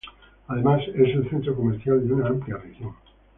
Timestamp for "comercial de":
1.55-2.11